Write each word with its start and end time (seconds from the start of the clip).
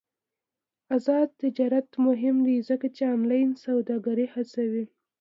آزاد 0.95 1.29
تجارت 1.41 1.89
مهم 2.05 2.37
دی 2.47 2.57
ځکه 2.69 2.87
چې 2.95 3.03
آنلاین 3.15 3.49
سوداګري 3.65 4.25
هڅوي. 4.33 4.85